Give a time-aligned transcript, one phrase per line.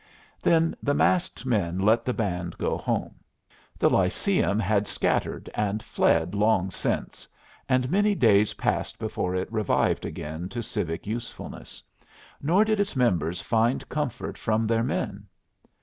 [0.41, 3.17] Then the masked men let the band go home.
[3.77, 7.27] The Lyceum had scattered and fled long since,
[7.69, 11.83] and many days passed before it revived again to civic usefulness,
[12.41, 15.27] nor did its members find comfort from their men.